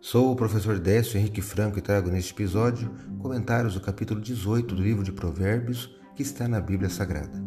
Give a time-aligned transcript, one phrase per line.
[0.00, 2.88] Sou o professor Décio Henrique Franco e trago neste episódio
[3.20, 7.42] comentários do capítulo 18 do livro de Provérbios que está na Bíblia Sagrada.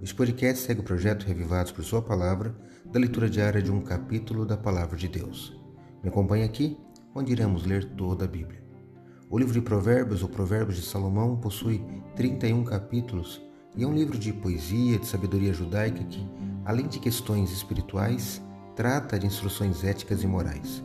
[0.00, 4.46] Este podcast segue o projeto Revivados por Sua Palavra, da leitura diária de um capítulo
[4.46, 5.60] da Palavra de Deus.
[6.00, 6.78] Me acompanhe aqui,
[7.12, 8.62] onde iremos ler toda a Bíblia.
[9.28, 11.84] O livro de Provérbios, ou Provérbios de Salomão, possui
[12.14, 13.42] 31 capítulos
[13.76, 16.24] e é um livro de poesia, de sabedoria judaica que,
[16.64, 18.40] além de questões espirituais,
[18.76, 20.84] trata de instruções éticas e morais.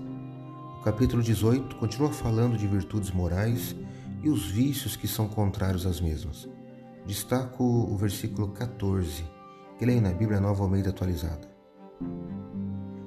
[0.81, 3.75] O capítulo 18 continua falando de virtudes morais
[4.23, 6.49] e os vícios que são contrários às mesmas.
[7.05, 9.23] Destaco o versículo 14,
[9.77, 11.47] que leio na Bíblia Nova Almeida atualizada.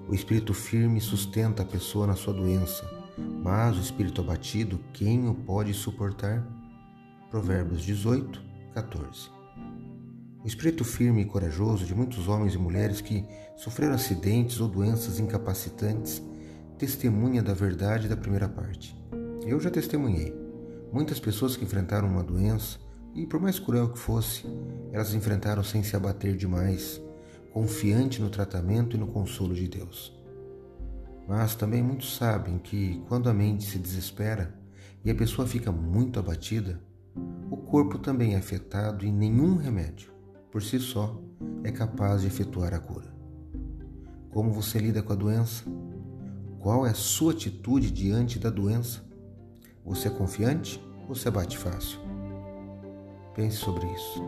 [0.08, 2.88] O espírito firme sustenta a pessoa na sua doença,
[3.42, 6.46] mas o espírito abatido, quem o pode suportar?
[7.28, 8.40] Provérbios 18,
[8.72, 9.30] 14.
[10.44, 15.18] O espírito firme e corajoso de muitos homens e mulheres que sofreram acidentes ou doenças
[15.18, 16.22] incapacitantes
[16.78, 18.96] testemunha da verdade da primeira parte.
[19.46, 20.34] Eu já testemunhei.
[20.92, 22.78] Muitas pessoas que enfrentaram uma doença,
[23.14, 24.44] e por mais cruel que fosse,
[24.92, 27.00] elas enfrentaram sem se abater demais,
[27.52, 30.16] confiante no tratamento e no consolo de Deus.
[31.28, 34.54] Mas também muitos sabem que quando a mente se desespera
[35.04, 36.80] e a pessoa fica muito abatida,
[37.50, 40.12] o corpo também é afetado e nenhum remédio,
[40.50, 41.20] por si só,
[41.62, 43.14] é capaz de efetuar a cura.
[44.30, 45.64] Como você lida com a doença?
[46.64, 49.04] Qual é a sua atitude diante da doença?
[49.84, 51.98] Você é confiante ou se abate fácil?
[53.34, 54.24] Pense sobre isso.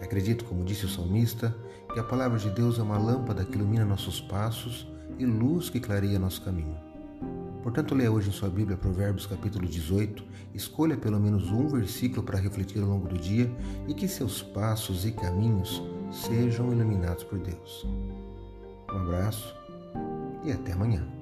[0.00, 1.54] Acredito, como disse o salmista,
[1.92, 5.78] que a palavra de Deus é uma lâmpada que ilumina nossos passos e luz que
[5.78, 6.74] clareia nosso caminho.
[7.62, 12.38] Portanto, leia hoje em sua Bíblia Provérbios capítulo 18, escolha pelo menos um versículo para
[12.38, 13.54] refletir ao longo do dia
[13.86, 17.86] e que seus passos e caminhos sejam iluminados por Deus.
[18.90, 19.59] Um abraço
[20.44, 21.19] e até amanhã.